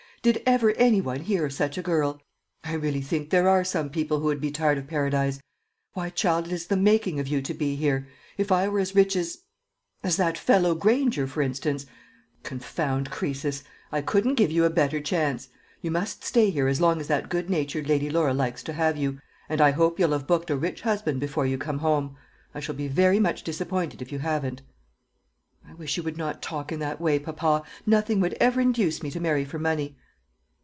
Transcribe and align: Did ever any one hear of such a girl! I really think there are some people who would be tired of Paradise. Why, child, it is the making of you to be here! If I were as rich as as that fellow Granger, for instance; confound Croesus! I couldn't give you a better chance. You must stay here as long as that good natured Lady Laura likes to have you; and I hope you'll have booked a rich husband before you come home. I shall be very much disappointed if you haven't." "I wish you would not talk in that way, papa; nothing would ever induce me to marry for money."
Did 0.23 0.43
ever 0.45 0.69
any 0.73 1.01
one 1.01 1.21
hear 1.21 1.47
of 1.47 1.53
such 1.53 1.79
a 1.79 1.81
girl! 1.81 2.21
I 2.63 2.73
really 2.75 3.01
think 3.01 3.31
there 3.31 3.49
are 3.49 3.63
some 3.63 3.89
people 3.89 4.19
who 4.19 4.25
would 4.25 4.39
be 4.39 4.51
tired 4.51 4.77
of 4.77 4.85
Paradise. 4.85 5.41
Why, 5.93 6.11
child, 6.11 6.45
it 6.45 6.51
is 6.53 6.67
the 6.67 6.77
making 6.77 7.19
of 7.19 7.27
you 7.27 7.41
to 7.41 7.55
be 7.55 7.75
here! 7.75 8.07
If 8.37 8.51
I 8.51 8.67
were 8.67 8.79
as 8.79 8.93
rich 8.93 9.15
as 9.15 9.39
as 10.03 10.17
that 10.17 10.37
fellow 10.37 10.75
Granger, 10.75 11.25
for 11.25 11.41
instance; 11.41 11.87
confound 12.43 13.09
Croesus! 13.09 13.63
I 13.91 14.01
couldn't 14.01 14.35
give 14.35 14.51
you 14.51 14.63
a 14.63 14.69
better 14.69 15.01
chance. 15.01 15.49
You 15.81 15.89
must 15.89 16.23
stay 16.23 16.51
here 16.51 16.67
as 16.67 16.79
long 16.79 16.99
as 16.99 17.07
that 17.07 17.27
good 17.27 17.49
natured 17.49 17.89
Lady 17.89 18.11
Laura 18.11 18.35
likes 18.35 18.61
to 18.65 18.73
have 18.73 18.97
you; 18.97 19.17
and 19.49 19.59
I 19.59 19.71
hope 19.71 19.97
you'll 19.97 20.11
have 20.11 20.27
booked 20.27 20.51
a 20.51 20.55
rich 20.55 20.81
husband 20.81 21.19
before 21.19 21.47
you 21.47 21.57
come 21.57 21.79
home. 21.79 22.15
I 22.53 22.59
shall 22.59 22.75
be 22.75 22.87
very 22.87 23.19
much 23.19 23.41
disappointed 23.41 24.03
if 24.03 24.11
you 24.11 24.19
haven't." 24.19 24.61
"I 25.67 25.73
wish 25.73 25.97
you 25.97 26.03
would 26.03 26.17
not 26.17 26.43
talk 26.43 26.71
in 26.71 26.77
that 26.77 27.01
way, 27.01 27.17
papa; 27.17 27.63
nothing 27.87 28.19
would 28.19 28.35
ever 28.39 28.61
induce 28.61 29.01
me 29.01 29.09
to 29.09 29.19
marry 29.19 29.45
for 29.45 29.57
money." 29.57 29.97